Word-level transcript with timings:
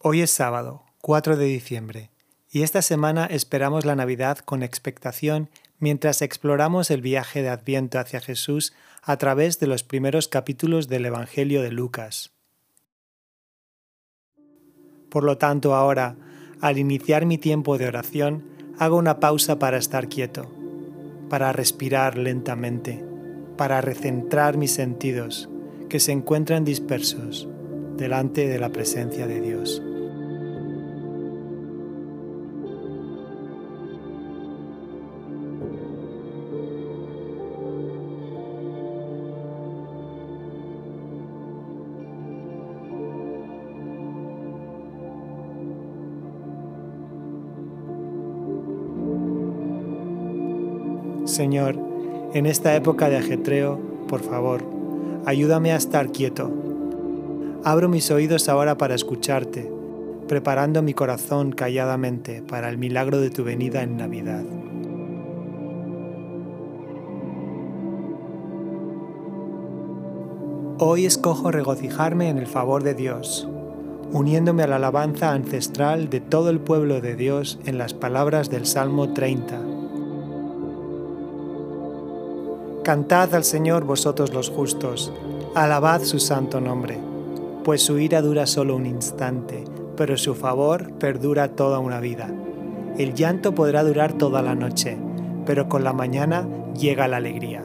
Hoy 0.00 0.20
es 0.20 0.30
sábado, 0.30 0.84
4 1.00 1.36
de 1.36 1.46
diciembre, 1.46 2.12
y 2.52 2.62
esta 2.62 2.82
semana 2.82 3.26
esperamos 3.26 3.84
la 3.84 3.96
Navidad 3.96 4.38
con 4.38 4.62
expectación 4.62 5.50
mientras 5.80 6.22
exploramos 6.22 6.92
el 6.92 7.02
viaje 7.02 7.42
de 7.42 7.48
Adviento 7.48 7.98
hacia 7.98 8.20
Jesús 8.20 8.74
a 9.02 9.16
través 9.16 9.58
de 9.58 9.66
los 9.66 9.82
primeros 9.82 10.28
capítulos 10.28 10.86
del 10.86 11.06
Evangelio 11.06 11.62
de 11.62 11.72
Lucas. 11.72 12.30
Por 15.10 15.24
lo 15.24 15.36
tanto, 15.36 15.74
ahora, 15.74 16.14
al 16.60 16.78
iniciar 16.78 17.26
mi 17.26 17.36
tiempo 17.36 17.76
de 17.76 17.88
oración, 17.88 18.44
hago 18.78 18.98
una 18.98 19.18
pausa 19.18 19.58
para 19.58 19.78
estar 19.78 20.08
quieto, 20.08 20.48
para 21.28 21.52
respirar 21.52 22.16
lentamente, 22.16 23.04
para 23.56 23.80
recentrar 23.80 24.58
mis 24.58 24.70
sentidos, 24.70 25.48
que 25.88 25.98
se 25.98 26.12
encuentran 26.12 26.64
dispersos 26.64 27.48
delante 27.96 28.46
de 28.46 28.60
la 28.60 28.68
presencia 28.68 29.26
de 29.26 29.40
Dios. 29.40 29.82
Señor, 51.38 51.76
en 52.34 52.46
esta 52.46 52.74
época 52.74 53.08
de 53.08 53.16
ajetreo, 53.16 53.78
por 54.08 54.22
favor, 54.22 54.64
ayúdame 55.24 55.70
a 55.70 55.76
estar 55.76 56.10
quieto. 56.10 56.50
Abro 57.62 57.88
mis 57.88 58.10
oídos 58.10 58.48
ahora 58.48 58.76
para 58.76 58.96
escucharte, 58.96 59.70
preparando 60.26 60.82
mi 60.82 60.94
corazón 60.94 61.52
calladamente 61.52 62.42
para 62.42 62.68
el 62.68 62.76
milagro 62.76 63.20
de 63.20 63.30
tu 63.30 63.44
venida 63.44 63.84
en 63.84 63.96
Navidad. 63.96 64.42
Hoy 70.80 71.06
escojo 71.06 71.52
regocijarme 71.52 72.30
en 72.30 72.38
el 72.38 72.48
favor 72.48 72.82
de 72.82 72.94
Dios, 72.94 73.48
uniéndome 74.10 74.64
a 74.64 74.66
la 74.66 74.74
alabanza 74.74 75.30
ancestral 75.30 76.10
de 76.10 76.18
todo 76.18 76.50
el 76.50 76.58
pueblo 76.58 77.00
de 77.00 77.14
Dios 77.14 77.60
en 77.64 77.78
las 77.78 77.94
palabras 77.94 78.50
del 78.50 78.66
Salmo 78.66 79.12
30 79.12 79.67
Cantad 82.88 83.34
al 83.34 83.44
Señor 83.44 83.84
vosotros 83.84 84.32
los 84.32 84.48
justos, 84.48 85.12
alabad 85.54 86.00
su 86.00 86.18
santo 86.18 86.58
nombre, 86.58 86.98
pues 87.62 87.82
su 87.82 87.98
ira 87.98 88.22
dura 88.22 88.46
solo 88.46 88.76
un 88.76 88.86
instante, 88.86 89.64
pero 89.94 90.16
su 90.16 90.34
favor 90.34 90.90
perdura 90.94 91.48
toda 91.48 91.80
una 91.80 92.00
vida. 92.00 92.30
El 92.96 93.12
llanto 93.12 93.54
podrá 93.54 93.84
durar 93.84 94.14
toda 94.14 94.40
la 94.40 94.54
noche, 94.54 94.96
pero 95.44 95.68
con 95.68 95.84
la 95.84 95.92
mañana 95.92 96.48
llega 96.72 97.08
la 97.08 97.18
alegría. 97.18 97.62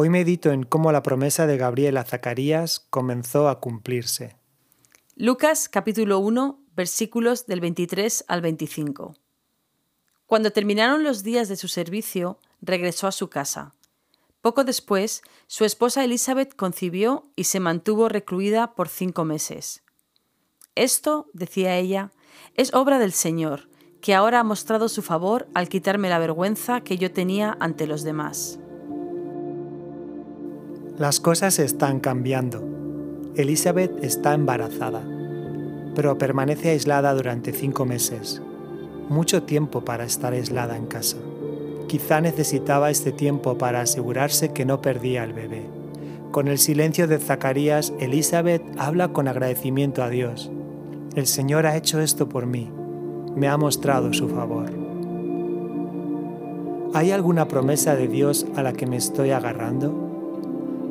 Hoy 0.00 0.10
medito 0.10 0.52
en 0.52 0.62
cómo 0.62 0.92
la 0.92 1.02
promesa 1.02 1.48
de 1.48 1.56
Gabriel 1.56 1.96
a 1.96 2.04
Zacarías 2.04 2.86
comenzó 2.88 3.48
a 3.48 3.58
cumplirse. 3.58 4.36
Lucas 5.16 5.68
capítulo 5.68 6.20
1 6.20 6.60
versículos 6.76 7.48
del 7.48 7.60
23 7.60 8.24
al 8.28 8.40
25. 8.40 9.16
Cuando 10.26 10.52
terminaron 10.52 11.02
los 11.02 11.24
días 11.24 11.48
de 11.48 11.56
su 11.56 11.66
servicio, 11.66 12.38
regresó 12.60 13.08
a 13.08 13.10
su 13.10 13.28
casa. 13.28 13.74
Poco 14.40 14.62
después, 14.62 15.22
su 15.48 15.64
esposa 15.64 16.04
Elizabeth 16.04 16.54
concibió 16.54 17.32
y 17.34 17.42
se 17.42 17.58
mantuvo 17.58 18.08
recluida 18.08 18.76
por 18.76 18.88
cinco 18.88 19.24
meses. 19.24 19.82
Esto, 20.76 21.26
decía 21.32 21.76
ella, 21.76 22.12
es 22.54 22.72
obra 22.72 23.00
del 23.00 23.12
Señor, 23.12 23.68
que 24.00 24.14
ahora 24.14 24.38
ha 24.38 24.44
mostrado 24.44 24.88
su 24.88 25.02
favor 25.02 25.48
al 25.54 25.68
quitarme 25.68 26.08
la 26.08 26.20
vergüenza 26.20 26.82
que 26.82 26.98
yo 26.98 27.10
tenía 27.10 27.56
ante 27.58 27.88
los 27.88 28.04
demás. 28.04 28.60
Las 30.98 31.20
cosas 31.20 31.60
están 31.60 32.00
cambiando. 32.00 32.60
Elizabeth 33.36 34.02
está 34.02 34.34
embarazada, 34.34 35.00
pero 35.94 36.18
permanece 36.18 36.70
aislada 36.70 37.14
durante 37.14 37.52
cinco 37.52 37.84
meses. 37.84 38.42
Mucho 39.08 39.44
tiempo 39.44 39.84
para 39.84 40.04
estar 40.04 40.32
aislada 40.32 40.76
en 40.76 40.86
casa. 40.86 41.16
Quizá 41.86 42.20
necesitaba 42.20 42.90
este 42.90 43.12
tiempo 43.12 43.56
para 43.56 43.80
asegurarse 43.80 44.52
que 44.52 44.64
no 44.64 44.82
perdía 44.82 45.22
al 45.22 45.34
bebé. 45.34 45.62
Con 46.32 46.48
el 46.48 46.58
silencio 46.58 47.06
de 47.06 47.20
Zacarías, 47.20 47.92
Elizabeth 48.00 48.64
habla 48.76 49.12
con 49.12 49.28
agradecimiento 49.28 50.02
a 50.02 50.08
Dios. 50.08 50.50
El 51.14 51.28
Señor 51.28 51.64
ha 51.66 51.76
hecho 51.76 52.00
esto 52.00 52.28
por 52.28 52.46
mí. 52.46 52.72
Me 53.36 53.46
ha 53.46 53.56
mostrado 53.56 54.12
su 54.12 54.28
favor. 54.28 54.72
¿Hay 56.92 57.12
alguna 57.12 57.46
promesa 57.46 57.94
de 57.94 58.08
Dios 58.08 58.46
a 58.56 58.64
la 58.64 58.72
que 58.72 58.86
me 58.86 58.96
estoy 58.96 59.30
agarrando? 59.30 60.07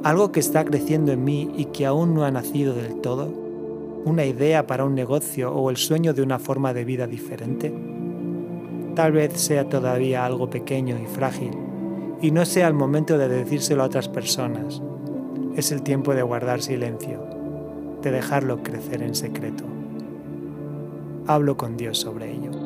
Algo 0.08 0.32
que 0.32 0.40
está 0.40 0.64
creciendo 0.64 1.12
en 1.12 1.26
mí 1.26 1.52
y 1.58 1.66
que 1.66 1.86
aún 1.86 2.14
no 2.14 2.24
ha 2.24 2.32
nacido 2.32 2.74
del 2.74 3.02
todo, 3.02 3.28
una 4.06 4.24
idea 4.24 4.66
para 4.66 4.86
un 4.86 4.96
negocio 4.96 5.54
o 5.54 5.70
el 5.70 5.76
sueño 5.76 6.14
de 6.14 6.22
una 6.22 6.40
forma 6.40 6.74
de 6.74 6.86
vida 6.86 7.08
diferente. 7.08 7.74
Tal 8.96 9.12
vez 9.12 9.34
sea 9.34 9.68
todavía 9.68 10.26
algo 10.26 10.50
pequeño 10.50 10.98
y 10.98 11.06
frágil 11.08 11.52
y 12.22 12.32
no 12.32 12.46
sea 12.46 12.70
el 12.70 12.74
momento 12.74 13.18
de 13.18 13.28
decírselo 13.28 13.84
a 13.84 13.88
otras 13.88 14.08
personas. 14.08 14.82
Es 15.58 15.74
el 15.74 15.82
tiempo 15.82 16.16
de 16.16 16.22
guardar 16.22 16.62
silencio, 16.62 17.22
de 18.02 18.12
dejarlo 18.12 18.64
crecer 18.64 19.04
en 19.04 19.14
secreto. 19.14 19.66
Hablo 21.28 21.58
con 21.58 21.76
Dios 21.76 21.98
sobre 21.98 22.32
ello. 22.32 22.57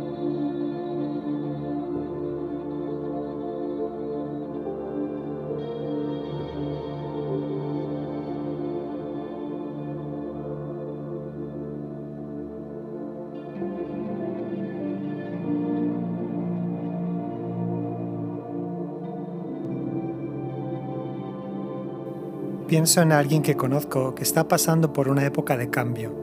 Pienso 22.72 23.02
en 23.02 23.12
alguien 23.12 23.42
que 23.42 23.58
conozco 23.58 24.16
que 24.16 24.24
está 24.24 24.48
pasando 24.48 24.94
por 24.94 25.10
una 25.10 25.26
época 25.26 25.58
de 25.58 25.70
cambio. 25.70 26.14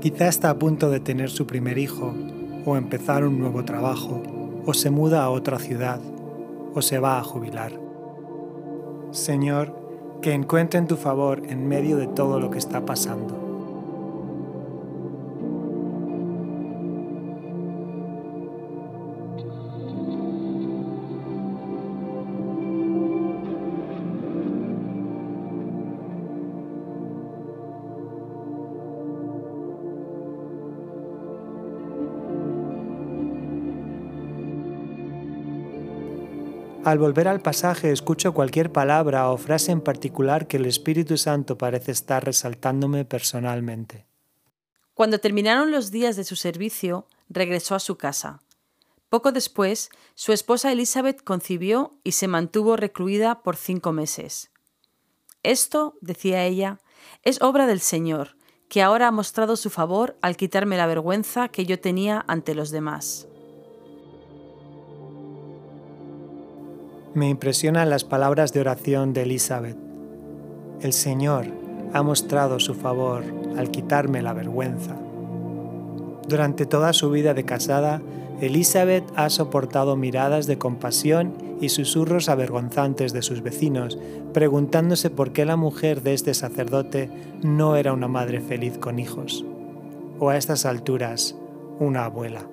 Quizá 0.00 0.26
está 0.26 0.50
a 0.50 0.58
punto 0.58 0.90
de 0.90 0.98
tener 0.98 1.30
su 1.30 1.46
primer 1.46 1.78
hijo, 1.78 2.12
o 2.64 2.76
empezar 2.76 3.24
un 3.24 3.38
nuevo 3.38 3.64
trabajo, 3.64 4.20
o 4.66 4.74
se 4.74 4.90
muda 4.90 5.22
a 5.22 5.30
otra 5.30 5.60
ciudad, 5.60 6.00
o 6.74 6.82
se 6.82 6.98
va 6.98 7.20
a 7.20 7.22
jubilar. 7.22 7.70
Señor, 9.12 9.76
que 10.22 10.32
encuentren 10.32 10.88
tu 10.88 10.96
favor 10.96 11.42
en 11.48 11.68
medio 11.68 11.98
de 11.98 12.08
todo 12.08 12.40
lo 12.40 12.50
que 12.50 12.58
está 12.58 12.84
pasando. 12.84 13.45
Al 36.86 36.98
volver 36.98 37.26
al 37.26 37.40
pasaje 37.40 37.90
escucho 37.90 38.32
cualquier 38.32 38.70
palabra 38.70 39.28
o 39.32 39.36
frase 39.38 39.72
en 39.72 39.80
particular 39.80 40.46
que 40.46 40.56
el 40.56 40.66
Espíritu 40.66 41.16
Santo 41.16 41.58
parece 41.58 41.90
estar 41.90 42.24
resaltándome 42.24 43.04
personalmente. 43.04 44.06
Cuando 44.94 45.18
terminaron 45.18 45.72
los 45.72 45.90
días 45.90 46.14
de 46.14 46.22
su 46.22 46.36
servicio, 46.36 47.08
regresó 47.28 47.74
a 47.74 47.80
su 47.80 47.96
casa. 47.96 48.40
Poco 49.08 49.32
después, 49.32 49.90
su 50.14 50.32
esposa 50.32 50.70
Elizabeth 50.70 51.24
concibió 51.24 51.98
y 52.04 52.12
se 52.12 52.28
mantuvo 52.28 52.76
recluida 52.76 53.42
por 53.42 53.56
cinco 53.56 53.90
meses. 53.90 54.52
Esto, 55.42 55.96
decía 56.00 56.44
ella, 56.44 56.78
es 57.24 57.42
obra 57.42 57.66
del 57.66 57.80
Señor, 57.80 58.36
que 58.68 58.80
ahora 58.80 59.08
ha 59.08 59.10
mostrado 59.10 59.56
su 59.56 59.70
favor 59.70 60.16
al 60.22 60.36
quitarme 60.36 60.76
la 60.76 60.86
vergüenza 60.86 61.48
que 61.48 61.66
yo 61.66 61.80
tenía 61.80 62.24
ante 62.28 62.54
los 62.54 62.70
demás. 62.70 63.26
Me 67.16 67.30
impresionan 67.30 67.88
las 67.88 68.04
palabras 68.04 68.52
de 68.52 68.60
oración 68.60 69.14
de 69.14 69.22
Elizabeth. 69.22 69.78
El 70.82 70.92
Señor 70.92 71.46
ha 71.94 72.02
mostrado 72.02 72.60
su 72.60 72.74
favor 72.74 73.24
al 73.56 73.70
quitarme 73.70 74.20
la 74.20 74.34
vergüenza. 74.34 74.94
Durante 76.28 76.66
toda 76.66 76.92
su 76.92 77.10
vida 77.10 77.32
de 77.32 77.46
casada, 77.46 78.02
Elizabeth 78.42 79.10
ha 79.16 79.30
soportado 79.30 79.96
miradas 79.96 80.46
de 80.46 80.58
compasión 80.58 81.32
y 81.58 81.70
susurros 81.70 82.28
avergonzantes 82.28 83.14
de 83.14 83.22
sus 83.22 83.40
vecinos, 83.40 83.98
preguntándose 84.34 85.08
por 85.08 85.32
qué 85.32 85.46
la 85.46 85.56
mujer 85.56 86.02
de 86.02 86.12
este 86.12 86.34
sacerdote 86.34 87.08
no 87.42 87.76
era 87.76 87.94
una 87.94 88.08
madre 88.08 88.42
feliz 88.42 88.76
con 88.76 88.98
hijos, 88.98 89.42
o 90.20 90.28
a 90.28 90.36
estas 90.36 90.66
alturas, 90.66 91.34
una 91.80 92.04
abuela. 92.04 92.46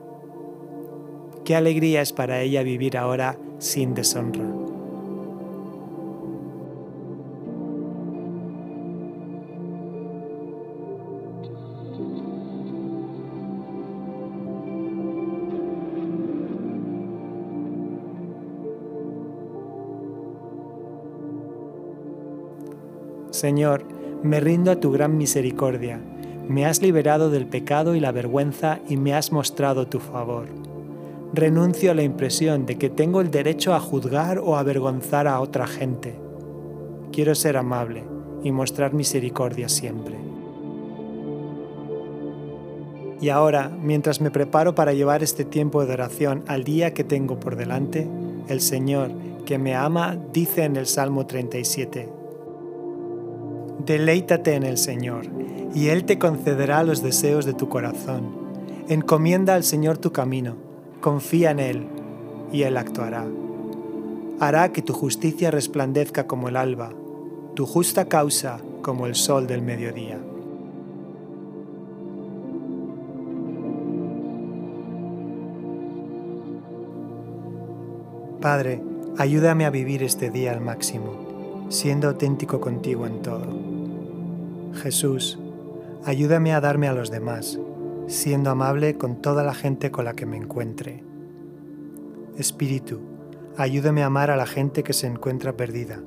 Qué 1.43 1.53
alegría 1.57 2.01
es 2.01 2.13
para 2.13 2.39
ella 2.39 2.63
vivir 2.63 2.97
ahora 2.97 3.37
sin 3.63 3.93
deshonra. 3.93 4.43
Señor, 23.31 23.85
me 24.23 24.39
rindo 24.39 24.71
a 24.71 24.79
tu 24.79 24.91
gran 24.91 25.17
misericordia. 25.17 25.99
Me 26.47 26.65
has 26.65 26.81
liberado 26.81 27.29
del 27.29 27.45
pecado 27.45 27.95
y 27.95 28.01
la 28.01 28.11
vergüenza 28.11 28.79
y 28.89 28.97
me 28.97 29.13
has 29.13 29.31
mostrado 29.31 29.87
tu 29.87 29.99
favor. 29.99 30.72
Renuncio 31.33 31.89
a 31.89 31.95
la 31.95 32.03
impresión 32.03 32.67
de 32.67 32.77
que 32.77 32.91
tengo 32.91 33.19
el 33.19 33.31
derecho 33.31 33.73
a 33.73 33.79
juzgar 33.79 34.37
o 34.37 34.55
avergonzar 34.55 35.27
a 35.27 35.39
otra 35.39 35.65
gente. 35.65 36.13
Quiero 37.11 37.33
ser 37.33 37.57
amable 37.57 38.03
y 38.43 38.51
mostrar 38.51 38.93
misericordia 38.93 39.67
siempre. 39.67 40.15
Y 43.19 43.29
ahora, 43.29 43.69
mientras 43.69 44.21
me 44.21 44.29
preparo 44.29 44.75
para 44.75 44.93
llevar 44.93 45.23
este 45.23 45.43
tiempo 45.43 45.83
de 45.83 45.93
oración 45.93 46.43
al 46.45 46.63
día 46.63 46.93
que 46.93 47.03
tengo 47.03 47.39
por 47.39 47.55
delante, 47.55 48.07
el 48.47 48.61
Señor, 48.61 49.09
que 49.45 49.57
me 49.57 49.73
ama, 49.75 50.15
dice 50.33 50.65
en 50.65 50.75
el 50.75 50.85
Salmo 50.85 51.25
37, 51.25 52.09
Deleítate 53.83 54.53
en 54.53 54.63
el 54.63 54.77
Señor, 54.77 55.25
y 55.73 55.87
Él 55.87 56.03
te 56.03 56.19
concederá 56.19 56.83
los 56.83 57.01
deseos 57.01 57.45
de 57.45 57.53
tu 57.53 57.69
corazón. 57.69 58.43
Encomienda 58.87 59.55
al 59.55 59.63
Señor 59.63 59.97
tu 59.97 60.11
camino, 60.11 60.57
confía 61.03 61.51
en 61.51 61.59
Él, 61.59 61.87
y 62.53 62.63
Él 62.63 62.77
actuará. 62.77 63.27
Hará 64.39 64.71
que 64.71 64.81
tu 64.81 64.93
justicia 64.93 65.51
resplandezca 65.51 66.27
como 66.27 66.47
el 66.47 66.55
alba, 66.55 66.93
tu 67.55 67.65
justa 67.65 68.05
causa 68.05 68.61
como 68.81 69.05
el 69.05 69.13
sol 69.13 69.45
del 69.45 69.61
mediodía. 69.61 70.17
Padre, 78.39 78.81
ayúdame 79.17 79.65
a 79.65 79.71
vivir 79.71 80.03
este 80.03 80.29
día 80.29 80.53
al 80.53 80.61
máximo, 80.61 81.67
siendo 81.67 82.07
auténtico 82.07 82.61
contigo 82.61 83.05
en 83.05 83.21
todo. 83.21 83.47
Jesús, 84.75 85.37
ayúdame 86.05 86.53
a 86.53 86.61
darme 86.61 86.87
a 86.87 86.93
los 86.93 87.11
demás, 87.11 87.59
siendo 88.07 88.49
amable 88.49 88.97
con 88.97 89.21
toda 89.21 89.43
la 89.43 89.53
gente 89.53 89.91
con 89.91 90.05
la 90.05 90.13
que 90.13 90.25
me 90.25 90.37
encuentre. 90.37 91.03
Espíritu, 92.37 93.01
ayúdame 93.57 94.03
a 94.03 94.07
amar 94.07 94.31
a 94.31 94.35
la 94.35 94.45
gente 94.45 94.83
que 94.83 94.93
se 94.93 95.07
encuentra 95.07 95.55
perdida, 95.55 96.01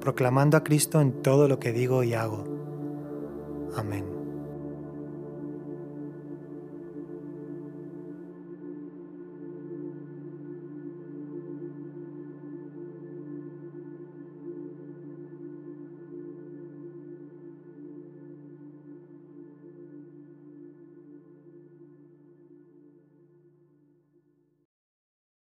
proclamando 0.00 0.56
a 0.56 0.64
Cristo 0.64 1.00
en 1.00 1.22
todo 1.22 1.48
lo 1.48 1.58
que 1.58 1.72
digo 1.72 2.02
y 2.02 2.14
hago. 2.14 2.44
Amén. 3.76 4.13